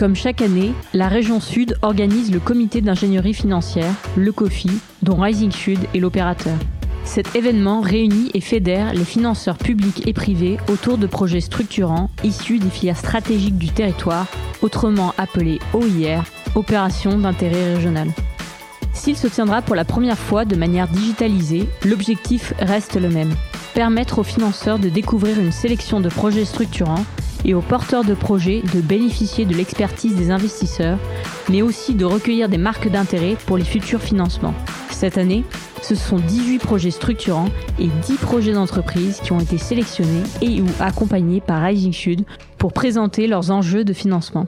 [0.00, 4.70] Comme chaque année, la région Sud organise le comité d'ingénierie financière, le COFI,
[5.02, 6.56] dont Rising Sud est l'opérateur.
[7.04, 12.58] Cet événement réunit et fédère les financeurs publics et privés autour de projets structurants issus
[12.58, 14.26] des filières stratégiques du territoire,
[14.62, 16.24] autrement appelés OIR,
[16.54, 18.08] Opérations d'intérêt régional.
[18.94, 23.34] S'il se tiendra pour la première fois de manière digitalisée, l'objectif reste le même.
[23.74, 27.04] Permettre aux financeurs de découvrir une sélection de projets structurants
[27.44, 30.98] et aux porteurs de projets de bénéficier de l'expertise des investisseurs,
[31.48, 34.54] mais aussi de recueillir des marques d'intérêt pour les futurs financements.
[34.90, 35.44] Cette année,
[35.82, 40.66] ce sont 18 projets structurants et 10 projets d'entreprise qui ont été sélectionnés et ou
[40.78, 42.24] accompagnés par Rising Sud
[42.58, 44.46] pour présenter leurs enjeux de financement.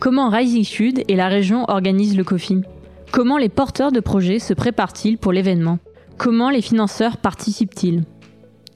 [0.00, 2.62] Comment Rising Sud et la région organisent le COFI
[3.10, 5.78] Comment les porteurs de projets se préparent-ils pour l'événement?
[6.16, 8.04] Comment les financeurs participent-ils?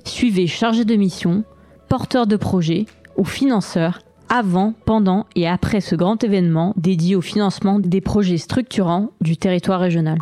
[0.05, 1.44] Suivez chargés de mission,
[1.89, 7.78] porteurs de projets ou financeurs avant, pendant et après ce grand événement dédié au financement
[7.78, 10.18] des projets structurants du territoire régional.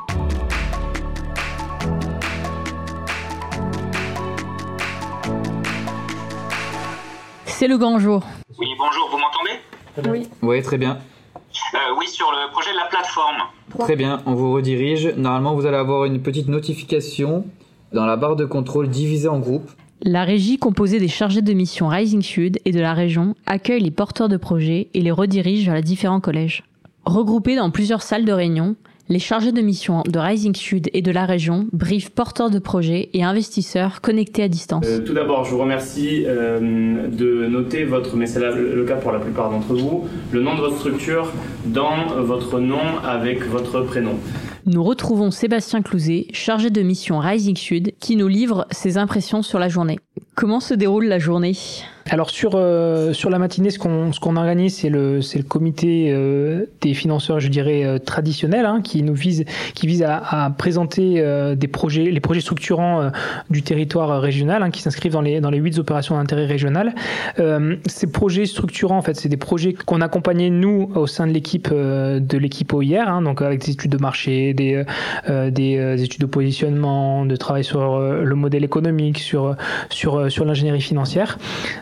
[7.44, 8.24] C'est le grand jour.
[8.58, 9.60] Oui, bonjour, vous m'entendez?
[10.08, 10.28] Oui.
[10.42, 10.98] Oui, très bien.
[11.74, 13.36] Euh, oui, sur le projet de la plateforme.
[13.78, 15.14] Très bien, on vous redirige.
[15.16, 17.44] Normalement, vous allez avoir une petite notification
[17.92, 19.70] dans la barre de contrôle divisée en groupes.
[20.02, 23.90] La régie composée des chargés de mission Rising Sud et de la région accueille les
[23.90, 26.64] porteurs de projets et les redirige vers les différents collèges.
[27.04, 28.76] Regroupés dans plusieurs salles de réunion,
[29.10, 33.10] les chargés de mission de Rising Sud et de la région briefent porteurs de projets
[33.12, 34.86] et investisseurs connectés à distance.
[34.86, 39.12] Euh, tout d'abord, je vous remercie euh, de noter votre, mais c'est le cas pour
[39.12, 41.30] la plupart d'entre vous, le nom de votre structure
[41.66, 44.14] dans votre nom avec votre prénom.
[44.66, 49.58] Nous retrouvons Sébastien Clouzet, chargé de mission Rising Sud, qui nous livre ses impressions sur
[49.58, 49.98] la journée.
[50.34, 51.56] Comment se déroule la journée?
[52.08, 55.44] Alors sur, euh, sur la matinée, ce qu'on ce qu'on organise, c'est le, c'est le
[55.44, 59.44] comité euh, des financeurs, je dirais, euh, traditionnels, hein, qui nous vise,
[59.74, 63.10] qui vise à, à présenter euh, des projets, les projets structurants euh,
[63.50, 66.94] du territoire euh, régional, hein, qui s'inscrivent dans les, dans les huit opérations d'intérêt régional.
[67.86, 71.68] Ces projets structurants, en fait, c'est des projets qu'on accompagnait, nous, au sein de l'équipe
[71.70, 74.84] de l'équipe OIR, hein, donc avec des études de marché, des,
[75.28, 79.56] des, études de positionnement, de travail sur le modèle économique, sur,
[79.90, 81.38] sur, sur l'ingénierie financière.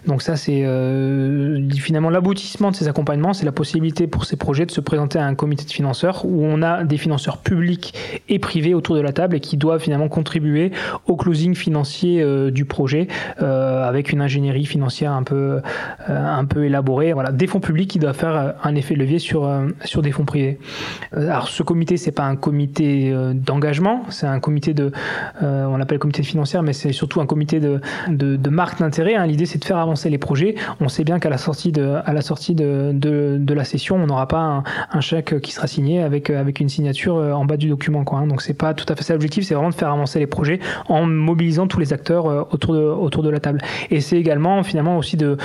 [0.08, 4.64] Donc ça, c'est euh, finalement l'aboutissement de ces accompagnements, c'est la possibilité pour ces projets
[4.64, 7.94] de se présenter à un comité de financeurs où on a des financeurs publics
[8.30, 10.72] et privés autour de la table et qui doivent finalement contribuer
[11.06, 13.06] au closing financier euh, du projet
[13.42, 15.60] euh, avec une ingénierie financière un peu,
[16.08, 17.12] un peu élaborée.
[17.12, 19.50] Voilà, des fonds publics qui doivent faire un effet de levier sur,
[19.84, 20.58] sur des fonds privés.
[21.12, 24.90] Alors ce comité, c'est pas un comité d'engagement, c'est un comité de,
[25.42, 29.14] on l'appelle comité financier, mais c'est surtout un comité de, de, de marque d'intérêt.
[29.14, 29.26] hein.
[29.26, 30.54] L'idée, c'est de faire avancer les projets.
[30.80, 33.96] On sait bien qu'à la sortie de, à la sortie de, de, de la session,
[33.96, 37.44] on n'aura pas un, un chèque qui sera signé avec, avec une signature euh, en
[37.44, 38.04] bas du document.
[38.04, 38.26] Quoi, hein.
[38.26, 40.60] Donc c'est pas tout à fait ça l'objectif, c'est vraiment de faire avancer les projets
[40.88, 43.60] en mobilisant tous les acteurs euh, autour de, autour de la table.
[43.90, 45.36] Et c'est également finalement aussi de,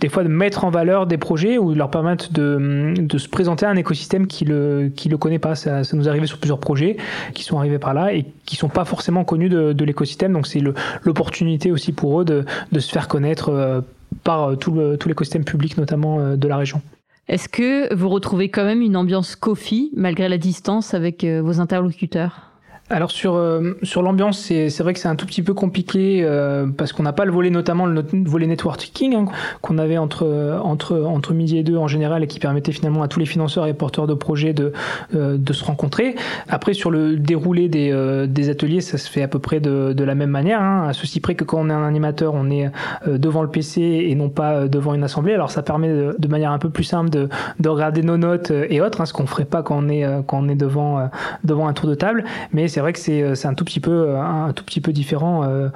[0.00, 3.28] des fois de mettre en valeur des projets ou de leur permettre de, de se
[3.28, 5.54] présenter à un écosystème qui le, qui le connaît pas.
[5.54, 6.96] Ça, ça nous est arrivé sur plusieurs projets
[7.34, 10.32] qui sont arrivés par là et qui sont pas forcément connus de, de l'écosystème.
[10.32, 10.62] Donc c'est
[11.02, 13.80] l'opportunité aussi pour eux de, de se faire connaître euh,
[14.24, 16.80] par euh, tout le- tout l'écosystème public, notamment euh, de la région.
[17.28, 21.60] Est-ce que vous retrouvez quand même une ambiance coffee malgré la distance avec euh, vos
[21.60, 22.45] interlocuteurs?
[22.88, 26.20] Alors sur, euh, sur l'ambiance, c'est c'est vrai que c'est un tout petit peu compliqué
[26.22, 29.24] euh, parce qu'on n'a pas le volet, notamment le volet networking hein,
[29.60, 33.02] qu'on avait entre, euh, entre, entre midi et deux en général et qui permettait finalement
[33.02, 34.72] à tous les financeurs et porteurs de projets de,
[35.16, 36.14] euh, de se rencontrer.
[36.48, 39.92] Après, sur le déroulé des, euh, des ateliers, ça se fait à peu près de,
[39.92, 42.48] de la même manière, hein, à ceci près que quand on est un animateur, on
[42.50, 42.70] est
[43.08, 45.34] euh, devant le PC et non pas devant une assemblée.
[45.34, 48.52] Alors ça permet de, de manière un peu plus simple de, de regarder nos notes
[48.52, 51.10] et autres, hein, ce qu'on ferait pas quand on est, quand on est devant,
[51.42, 52.22] devant un tour de table.
[52.52, 55.70] Mais c'est vrai que c'est euh, c'est un tout petit peu euh, différent euh,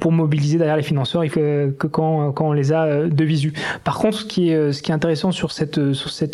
[0.00, 3.52] pour mobiliser derrière les financeurs que quand on les a de visu.
[3.84, 5.78] Par contre, ce qui est intéressant sur cette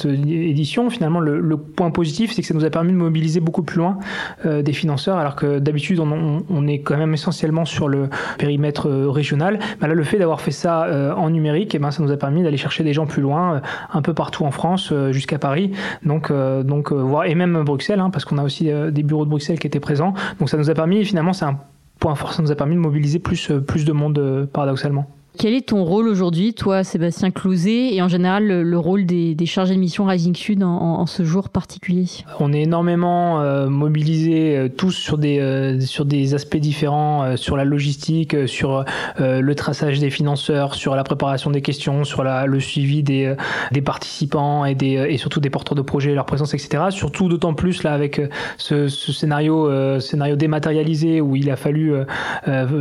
[0.04, 3.78] édition, finalement, le, point positif, c'est que ça nous a permis de mobiliser beaucoup plus
[3.78, 3.98] loin
[4.44, 8.08] des financeurs, alors que d'habitude on, est quand même essentiellement sur le
[8.38, 9.58] périmètre régional.
[9.80, 12.42] Bah là, le fait d'avoir fait ça en numérique, et ben ça nous a permis
[12.42, 13.60] d'aller chercher des gens plus loin,
[13.92, 15.72] un peu partout en France, jusqu'à Paris,
[16.04, 16.92] donc donc
[17.26, 20.11] et même Bruxelles, hein, parce qu'on a aussi des bureaux de Bruxelles qui étaient présents.
[20.38, 21.58] Donc ça nous a permis, finalement, c'est un
[21.98, 25.06] point fort, ça nous a permis de mobiliser plus, euh, plus de monde euh, paradoxalement.
[25.38, 29.74] Quel est ton rôle aujourd'hui, toi, Sébastien Clouzet, et en général le, rôle des, chargés
[29.74, 32.04] de mission Rising Sud en, ce jour particulier?
[32.38, 37.56] On est énormément euh, mobilisés euh, tous sur des, euh, sur des aspects différents, sur
[37.56, 38.84] la logistique, sur
[39.18, 43.34] le traçage des financeurs, sur la préparation des questions, sur la, le suivi des,
[43.72, 46.84] des participants et, des, et surtout des porteurs de projets, leur présence, etc.
[46.90, 48.20] Surtout d'autant plus là avec
[48.58, 51.94] ce, scénario, scénario dématérialisé où il a fallu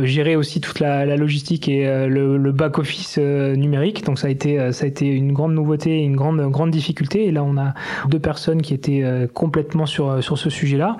[0.02, 4.04] gérer aussi toute la logistique et le le back-office euh, numérique.
[4.04, 7.26] Donc ça a été, euh, ça a été une grande nouveauté, une grande, grande difficulté.
[7.26, 7.74] Et là, on a
[8.08, 10.96] deux personnes qui étaient euh, complètement sur, sur ce sujet-là.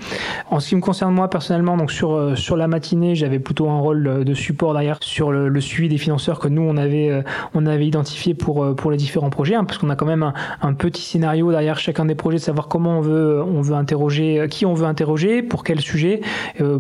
[0.51, 3.79] En ce qui me concerne moi personnellement, donc sur, sur la matinée, j'avais plutôt un
[3.79, 7.23] rôle de support derrière sur le, suivi des financeurs que nous, on avait,
[7.55, 10.75] on avait identifié pour, pour les différents projets, hein, parce qu'on a quand même un,
[10.75, 14.67] petit scénario derrière chacun des projets de savoir comment on veut, on veut interroger, qui
[14.67, 16.21] on veut interroger, pour quel sujet,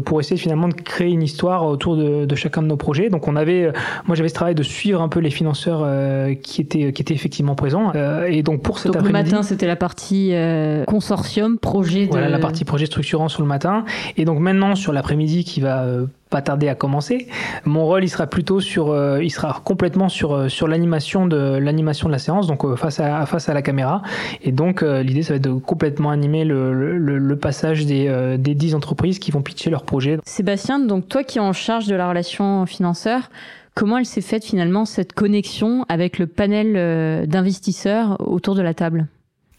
[0.04, 3.08] pour essayer finalement de créer une histoire autour de, chacun de nos projets.
[3.08, 3.72] Donc on avait,
[4.06, 7.14] moi j'avais ce travail de suivre un peu les financeurs euh, qui étaient qui étaient
[7.14, 7.92] effectivement présents.
[7.94, 12.06] Euh, et donc pour cet donc Le matin, c'était la partie euh, consortium, projet.
[12.06, 12.10] De...
[12.10, 13.84] Voilà la partie projet structurant sur le matin.
[14.16, 15.86] Et donc maintenant sur l'après-midi qui va
[16.30, 17.28] pas tarder à commencer.
[17.66, 22.12] Mon rôle, il sera plutôt sur, il sera complètement sur sur l'animation de l'animation de
[22.12, 24.02] la séance, donc face à face à la caméra.
[24.42, 28.54] Et donc l'idée, ça va être de complètement animer le, le, le passage des des
[28.54, 30.18] 10 entreprises qui vont pitcher leur projet.
[30.24, 33.28] Sébastien, donc toi qui es en charge de la relation financeur,
[33.74, 38.74] Comment elle s'est faite finalement cette connexion avec le panel euh, d'investisseurs autour de la
[38.74, 39.08] table?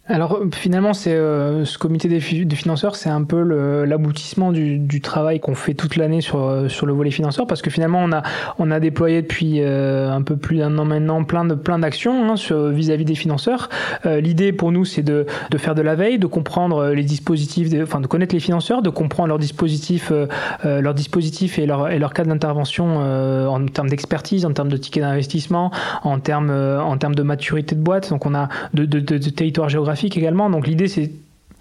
[0.06, 3.42] Alors finalement, c'est euh, ce comité des, financeurs, c'est un peu
[3.86, 7.62] l'aboutissement du, du, travail qu'on fait toute l'année sur, euh, sur le volet financeur, parce
[7.62, 8.22] que finalement, on a,
[8.60, 12.34] on a déployé depuis euh, un peu plus d'un an maintenant plein de plein d'actions
[12.34, 12.36] hein,
[12.72, 13.70] vis-à-vis des financeurs.
[14.04, 18.02] L'idée pour nous, c'est de, de, faire de la veille, de comprendre les dispositifs, enfin
[18.02, 20.12] de connaître les financeurs, de comprendre leurs dispositifs,
[20.64, 25.04] leurs dispositifs et leur et leur cas d'intervention en termes d'expertise, en termes de tickets
[25.04, 25.72] d'investissement,
[26.04, 28.10] en termes en termes de maturité de boîte.
[28.10, 29.93] Donc on a de, de, de territoire géographique
[30.50, 31.12] Donc l'idée c'est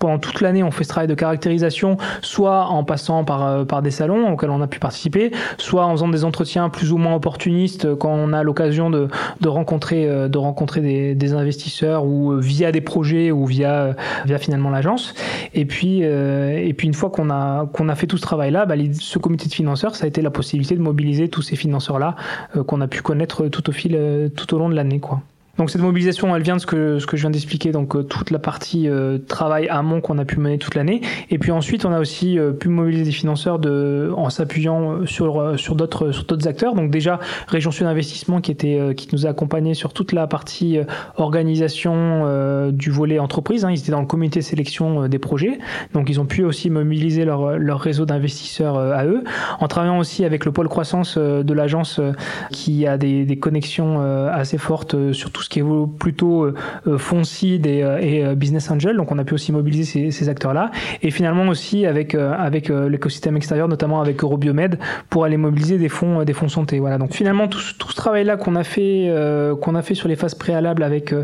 [0.03, 3.83] pendant toute l'année, on fait ce travail de caractérisation, soit en passant par, euh, par
[3.83, 7.15] des salons auxquels on a pu participer, soit en faisant des entretiens plus ou moins
[7.15, 9.09] opportunistes quand on a l'occasion de,
[9.47, 13.95] rencontrer, euh, des, investisseurs ou euh, via des projets ou via,
[14.41, 15.15] finalement l'agence.
[15.55, 19.95] Et puis, une fois qu'on a, fait tout ce travail-là, bah, ce comité de financeurs,
[19.95, 22.17] ça a été la possibilité de mobiliser tous ces financeurs-là
[22.67, 25.01] qu'on a pu connaître tout au fil, tout au long de l'année.
[25.59, 28.03] Donc cette mobilisation, elle vient de ce que, ce que je viens d'expliquer, donc euh,
[28.03, 31.03] toute la partie euh, travail amont qu'on a pu mener toute l'année.
[31.31, 35.59] Et puis ensuite, on a aussi euh, pu mobiliser des financeurs de, en s'appuyant sur,
[35.59, 36.75] sur d'autres sur d'autres acteurs.
[36.75, 40.79] Donc déjà, Région Sud Investissement qui, était, qui nous a accompagnés sur toute la partie
[41.17, 43.65] organisation du volet entreprise.
[43.65, 43.71] Hein.
[43.71, 45.59] Ils étaient dans le comité sélection des projets.
[45.93, 49.25] Donc ils ont pu aussi mobiliser leur, leur réseau d'investisseurs à eux.
[49.61, 52.01] En travaillant aussi avec le pôle croissance de l'agence
[52.51, 54.01] qui a des, des connexions
[54.31, 55.65] assez fortes sur tout ce qui est
[55.99, 56.55] plutôt euh,
[56.87, 58.97] euh, fonds seed et, euh, business angel.
[58.97, 60.71] Donc on a pu aussi mobiliser ces, acteurs-là.
[61.03, 64.79] Et finalement aussi avec, avec l'écosystème extérieur, notamment avec Eurobiomed,
[65.11, 66.79] pour aller mobiliser des fonds, des fonds santé.
[66.79, 66.99] Voilà.
[66.99, 70.83] Donc finalement tout, tout ce travail-là qu'on a fait, a fait sur les phases préalables
[70.83, 71.15] avec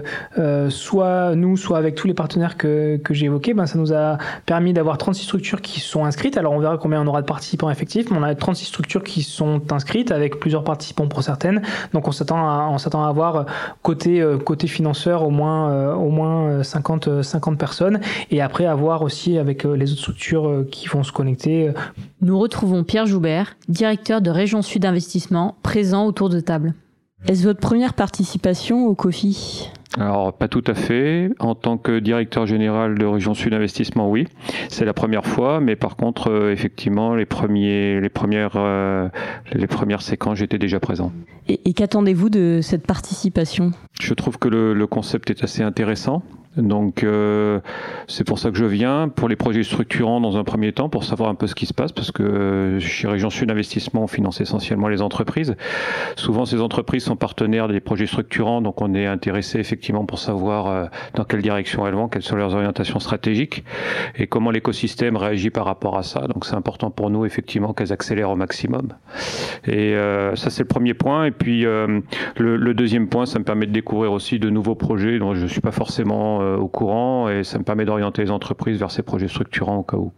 [0.69, 4.73] soit nous, soit avec tous les partenaires que, j'ai évoqués, ben, ça nous a permis
[4.73, 6.37] d'avoir 36 structures qui sont inscrites.
[6.37, 9.23] Alors on verra combien on aura de participants effectifs, mais on a 36 structures qui
[9.23, 11.63] sont inscrites avec plusieurs participants pour certaines.
[11.93, 13.47] Donc on s'attend on s'attend à avoir
[13.83, 18.01] côté euh, côté, financeur au moins, euh, au moins 50, 50 euh, personnes
[18.31, 21.73] et après avoir aussi avec les autres structures qui vont se connecter.
[22.21, 26.75] Nous retrouvons Pierre Joubert, directeur de Région Sud Investissement, présent autour de table.
[27.27, 29.71] Est-ce votre première participation au COFI?
[29.97, 31.31] Alors, pas tout à fait.
[31.39, 34.27] En tant que directeur général de Région Sud Investissement, oui.
[34.69, 39.09] C'est la première fois, mais par contre, euh, effectivement, les, premiers, les, premières, euh,
[39.53, 41.11] les premières séquences, j'étais déjà présent.
[41.49, 43.71] Et, qu'attendez-vous de cette participation?
[44.01, 46.23] Je trouve que le, concept est assez intéressant.
[46.57, 47.61] Donc euh,
[48.07, 51.05] c'est pour ça que je viens, pour les projets structurants dans un premier temps, pour
[51.05, 54.41] savoir un peu ce qui se passe, parce que chez Région Sud Investissement, on finance
[54.41, 55.57] essentiellement les entreprises.
[56.17, 60.67] Souvent, ces entreprises sont partenaires des projets structurants, donc on est intéressé effectivement pour savoir
[60.67, 63.65] euh, dans quelle direction elles vont, quelles sont leurs orientations stratégiques,
[64.17, 66.27] et comment l'écosystème réagit par rapport à ça.
[66.29, 68.89] Donc c'est important pour nous effectivement qu'elles accélèrent au maximum.
[69.67, 71.27] Et euh, ça c'est le premier point.
[71.27, 72.03] Et puis le,
[72.37, 75.49] le, deuxième point, ça me permet de découvrir aussi de nouveaux projets dont je ne
[75.49, 79.03] suis pas forcément euh, au courant et ça me permet d'orienter les entreprises vers ces
[79.03, 80.13] projets structurants au cas où.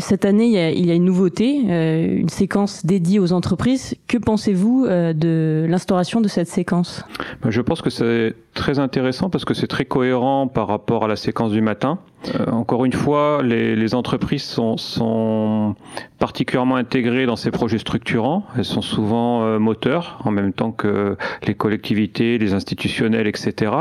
[0.00, 3.94] Cette année, il y a, une nouveauté, euh, une séquence dédiée aux entreprises.
[4.08, 7.04] Que pensez-vous euh, de l'instauration de cette séquence?
[7.42, 11.08] Ben, Je pense que c'est très intéressant parce que c'est très cohérent par rapport à
[11.08, 12.00] la séquence du matin.
[12.26, 15.74] Euh, encore une fois, les, entreprises sont,
[16.18, 18.44] particulièrement intégrées dans ces projets structurants.
[18.56, 23.72] Elles sont souvent euh, moteurs, en même temps que les collectivités, les institutionnels, etc.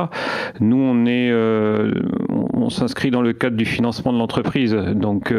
[0.60, 1.94] Nous, on est, euh,
[2.30, 4.74] on, s'inscrit dans le cadre du financement de l'entreprise.
[4.74, 5.34] Donc,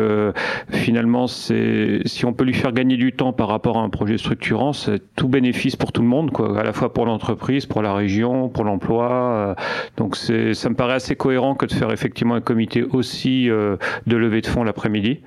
[0.70, 4.18] finalement, c'est si on peut lui faire gagner du temps par rapport à un projet
[4.18, 7.82] structurant, c'est tout bénéfice pour tout le monde, quoi, à la fois pour l'entreprise, pour
[7.82, 9.54] la région, pour l'emploi.
[9.96, 13.76] donc, ça me paraît assez cohérent que de faire effectivement un comité aussi euh,
[14.06, 15.20] de levée de fonds l'après-midi,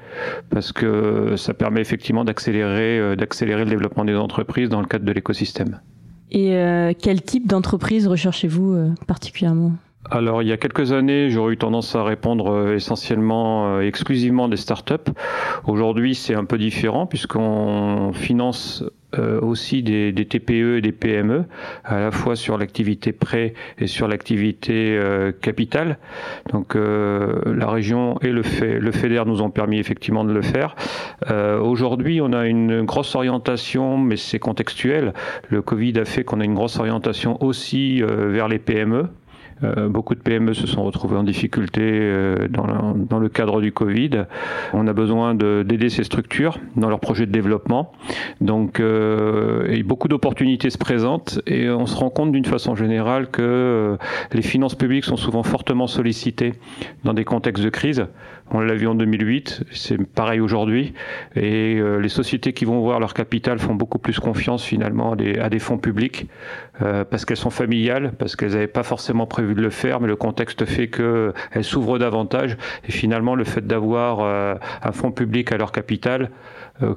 [0.49, 5.05] parce que ça permet effectivement d'accélérer, euh, d'accélérer le développement des entreprises dans le cadre
[5.05, 5.79] de l'écosystème.
[6.31, 9.73] Et euh, quel type d'entreprise recherchez-vous particulièrement?
[10.09, 15.11] Alors, il y a quelques années, j'aurais eu tendance à répondre essentiellement, exclusivement des startups.
[15.67, 18.83] Aujourd'hui, c'est un peu différent puisqu'on finance
[19.17, 21.43] euh, aussi des, TPE et des PME,
[21.83, 25.97] à la fois sur l'activité prêt et sur l'activité euh, capitale.
[26.51, 28.41] Donc euh, la région et le,
[28.79, 30.75] le FEDER nous ont permis effectivement de le faire.
[31.29, 35.13] Aujourd'hui, on a une grosse orientation, mais c'est contextuel.
[35.49, 39.07] Le Covid a fait qu'on a une grosse orientation aussi vers les PME,
[39.63, 42.65] euh, beaucoup de PME se sont retrouvées en difficulté euh, dans,
[43.21, 44.25] le cadre du Covid.
[44.73, 47.91] On a besoin d'aider ces structures dans leurs projets de développement.
[48.41, 53.97] Donc, euh, beaucoup d'opportunités se présentent et on se rend compte d'une façon générale que
[54.33, 56.53] les finances publiques sont souvent fortement sollicitées
[57.03, 58.05] dans des contextes de crise.
[58.53, 60.93] On l'a vu en 2008, c'est pareil aujourd'hui.
[61.35, 65.49] Et euh, les sociétés qui vont voir leur capital font beaucoup plus confiance finalement à
[65.49, 66.27] des, fonds publics
[66.81, 70.07] euh, parce qu'elles sont familiales, parce qu'elles n'avaient pas forcément prévu de le faire, mais
[70.07, 72.57] le contexte fait qu'elles s'ouvrent davantage.
[72.85, 76.31] Et finalement, le fait d'avoir euh, un fonds public à leur capital,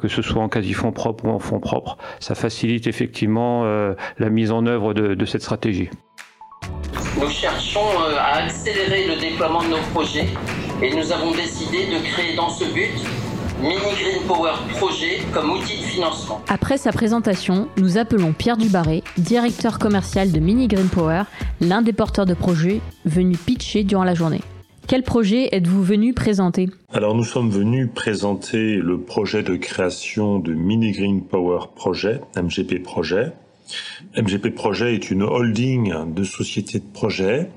[0.01, 4.51] que ce soit en quasi-fonds propres ou en fonds propres, ça facilite effectivement la mise
[4.51, 5.91] en œuvre de cette stratégie.
[7.21, 7.81] Nous cherchons
[8.19, 10.29] à accélérer le déploiement de nos projets
[10.85, 12.91] et nous avons décidé de créer dans ce but
[13.63, 16.43] Mini Green Power Projet comme outil de financement.
[16.47, 21.23] Après sa présentation, nous appelons Pierre Dubarret, directeur commercial de Mini Green Power,
[21.63, 24.43] l'un des porteurs de projets venus pitcher durant la journée.
[24.87, 26.69] Quel projet êtes-vous venu présenter?
[26.93, 32.83] Alors nous sommes venus présenter le projet de création de Mini Green Power Projet, MGP
[32.83, 33.33] Projet.
[34.19, 37.49] MGP Projet est une holding de sociétés de projets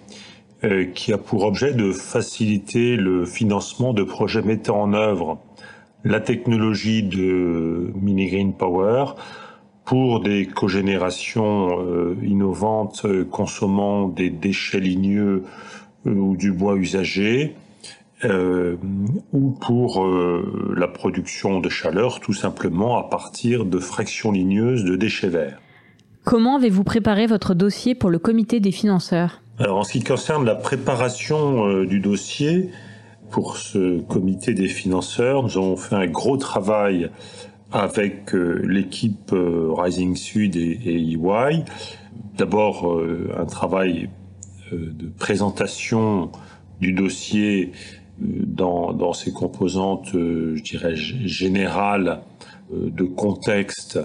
[0.95, 5.39] qui a pour objet de faciliter le financement de projets mettant en œuvre
[6.03, 9.05] la technologie de mini green power
[9.85, 15.43] pour des cogénérations euh, innovantes euh, consommant des déchets ligneux
[16.05, 17.55] ou du bois usagé
[18.23, 25.29] ou pour la production de chaleur tout simplement à partir de fractions ligneuses de déchets
[25.29, 25.59] verts.
[26.23, 29.41] Comment avez-vous préparé votre dossier pour le comité des financeurs?
[29.59, 32.69] Alors en ce qui concerne la préparation euh, du dossier
[33.31, 37.09] pour ce comité des financeurs, nous avons fait un gros travail
[37.71, 41.63] avec euh, l'équipe euh, Rising Sud et, EY.
[42.37, 43.01] D'abord
[43.35, 44.09] un travail
[44.71, 46.31] de présentation
[46.79, 47.71] du dossier
[48.19, 52.21] dans, dans ses composantes, je dirais, générales
[52.71, 53.99] de contexte,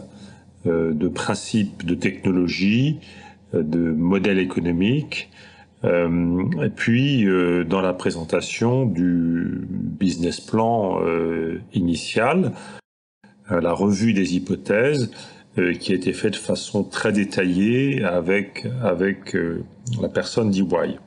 [0.64, 3.00] de principes, de technologie,
[3.52, 5.30] de modèle économique,
[5.85, 12.52] euh, et puis, euh, dans la présentation du business plan euh, initial,
[13.50, 15.11] la revue des hypothèses,
[15.80, 19.37] qui a été faite de façon très détaillée avec, avec
[20.00, 20.99] la personne d'EY.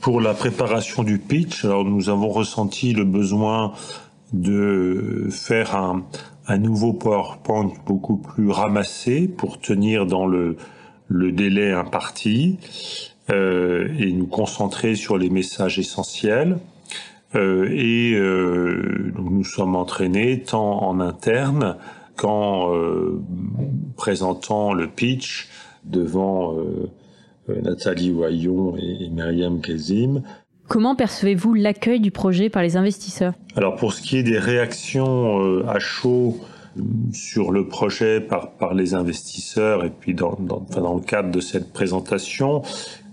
[0.00, 3.74] Pour la préparation du pitch, alors nous avons ressenti le besoin
[4.32, 6.06] de faire un,
[6.46, 10.56] un nouveau PowerPoint beaucoup plus ramassé pour tenir dans le,
[11.08, 12.58] le délai imparti
[13.30, 16.58] euh, et nous concentrer sur les messages essentiels.
[17.34, 21.76] Euh, et euh, nous sommes entraînés tant en interne
[22.16, 22.72] qu'en
[23.96, 25.48] présentant le pitch
[25.84, 26.56] devant
[27.46, 30.22] Nathalie Wayon et Myriam Kazim.
[30.66, 33.34] Comment percevez-vous l'accueil du projet par les investisseurs?
[33.54, 36.40] Alors pour ce qui est des réactions à chaud
[37.12, 42.62] sur le projet par, les investisseurs et puis dans, dans, le cadre de cette présentation,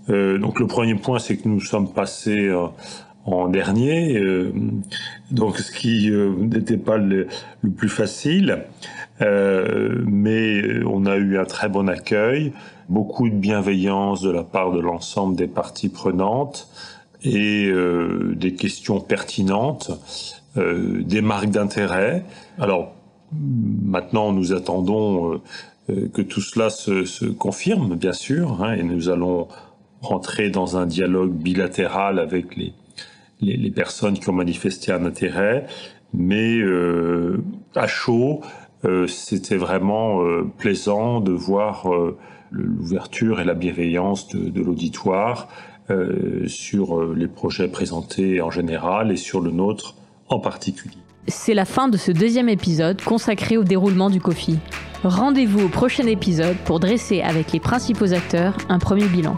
[0.08, 2.66] euh, donc le premier point, c'est que nous sommes passés euh,
[3.24, 4.52] en dernier, euh,
[5.30, 7.26] donc ce qui n'était pas le,
[7.76, 8.64] plus facile,
[9.20, 12.52] mais on a eu un très bon accueil,
[12.88, 16.68] beaucoup de bienveillance de la part de l'ensemble des parties prenantes
[17.24, 17.72] et
[18.36, 19.90] des questions pertinentes,
[20.54, 22.24] des marques d'intérêt.
[22.58, 22.95] Alors
[23.32, 25.40] maintenant, nous attendons
[25.88, 29.48] que tout cela se, confirme, bien sûr, hein, et nous allons
[30.00, 35.66] rentrer dans un dialogue bilatéral avec les, personnes qui ont manifesté un intérêt,
[36.14, 36.60] mais
[37.74, 38.40] à chaud,
[39.06, 40.20] c'était vraiment
[40.58, 41.86] plaisant de voir
[42.50, 45.48] l'ouverture et la bienveillance de l'auditoire
[46.46, 49.94] sur les projets présentés en général et sur le nôtre
[50.28, 50.96] en particulier.
[51.28, 54.58] C'est la fin de ce deuxième épisode consacré au déroulement du COFI.
[55.02, 59.36] Rendez-vous au prochain épisode pour dresser avec les principaux acteurs un premier bilan.